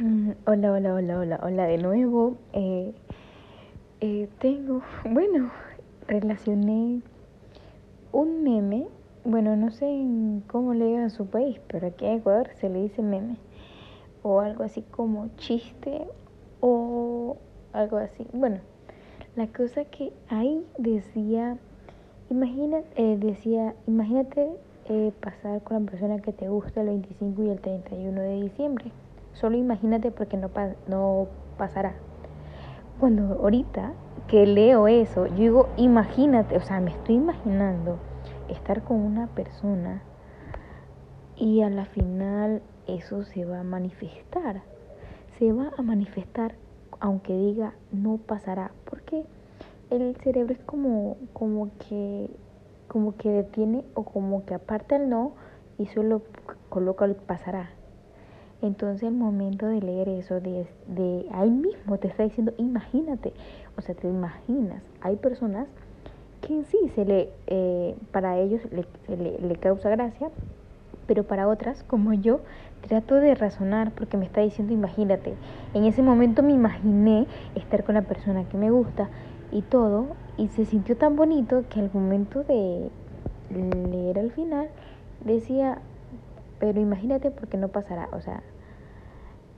[0.00, 2.38] Mm, Hola, hola, hola, hola, hola de nuevo.
[2.54, 2.94] Eh,
[4.00, 5.50] eh, tengo, bueno,
[6.08, 7.02] relacioné
[8.10, 8.86] un meme,
[9.26, 12.70] bueno, no sé en cómo le digan a su país, pero aquí en Ecuador se
[12.70, 13.36] le dice meme,
[14.22, 16.06] o algo así como chiste,
[16.60, 17.36] o
[17.74, 18.26] algo así.
[18.32, 18.60] Bueno,
[19.36, 21.58] la cosa que ahí decía,
[22.30, 24.48] imagina, eh, decía, imagínate
[24.86, 28.92] eh, pasar con la persona que te gusta el 25 y el 31 de diciembre.
[29.32, 31.94] Solo imagínate porque no, pa no pasará.
[32.98, 33.92] Cuando ahorita
[34.28, 37.98] que leo eso, yo digo, imagínate, o sea, me estoy imaginando
[38.48, 40.02] estar con una persona
[41.36, 44.62] y a la final eso se va a manifestar.
[45.38, 46.54] Se va a manifestar
[47.00, 49.24] aunque diga no pasará, porque
[49.88, 52.30] el cerebro es como como que
[52.88, 55.32] como que detiene o como que aparta el no
[55.78, 56.22] y solo
[56.68, 57.70] coloca el pasará.
[58.62, 63.32] Entonces el momento de leer eso, de, de ahí mismo te está diciendo, imagínate,
[63.78, 65.66] o sea, te imaginas, hay personas
[66.46, 68.84] que sí se le, eh, para ellos le,
[69.16, 70.30] le, le causa gracia,
[71.06, 72.40] pero para otras, como yo,
[72.86, 75.34] trato de razonar porque me está diciendo, imagínate,
[75.74, 79.08] en ese momento me imaginé estar con la persona que me gusta
[79.52, 82.90] y todo, y se sintió tan bonito que al momento de
[83.90, 84.68] leer al final
[85.24, 85.78] decía,
[86.60, 88.42] pero imagínate porque no pasará, o sea,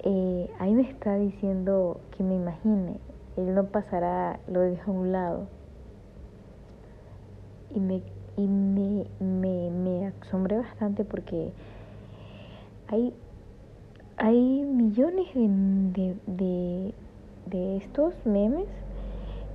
[0.05, 2.99] eh, ahí me está diciendo que me imagine,
[3.37, 5.47] él no pasará, lo deja a un lado.
[7.75, 8.03] Y me,
[8.37, 11.53] y me, me, me asombré bastante porque
[12.89, 13.13] hay,
[14.17, 16.95] hay millones de, de, de,
[17.47, 18.67] de estos memes,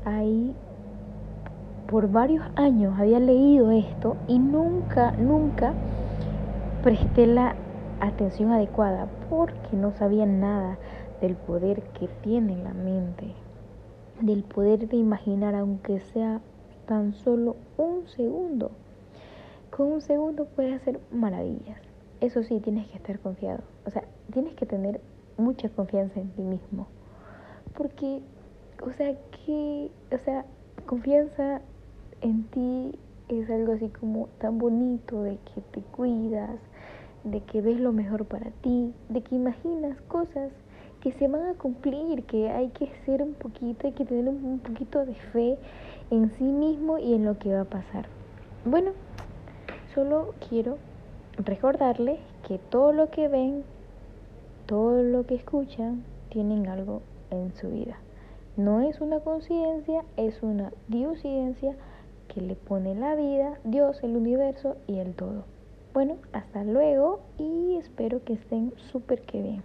[0.06, 0.56] hay
[1.88, 5.76] por varios años había leído esto y nunca, nunca
[6.88, 7.54] presté la
[8.00, 10.78] atención adecuada porque no sabía nada
[11.20, 13.34] del poder que tiene la mente,
[14.22, 16.40] del poder de imaginar aunque sea
[16.86, 18.72] tan solo un segundo.
[19.70, 21.82] Con un segundo puedes hacer maravillas.
[22.22, 23.64] Eso sí, tienes que estar confiado.
[23.86, 25.02] O sea, tienes que tener
[25.36, 26.88] mucha confianza en ti mismo.
[27.76, 28.22] Porque,
[28.82, 29.14] o sea,
[29.46, 30.46] que, o sea,
[30.86, 31.60] confianza
[32.22, 32.98] en ti
[33.28, 36.62] es algo así como tan bonito de que te cuidas,
[37.32, 40.52] de que ves lo mejor para ti, de que imaginas cosas
[41.02, 44.60] que se van a cumplir, que hay que ser un poquito, hay que tener un
[44.60, 45.58] poquito de fe
[46.10, 48.08] en sí mismo y en lo que va a pasar.
[48.66, 48.92] Bueno,
[49.94, 50.78] solo quiero
[51.38, 53.64] recordarles que todo lo que ven,
[54.66, 57.98] todo lo que escuchan, tienen algo en su vida.
[58.56, 61.76] No es una coincidencia, es una diosidencia
[62.28, 65.57] que le pone la vida, Dios, el universo y el todo.
[65.98, 69.64] Bueno, hasta luego y espero que estén súper que bien.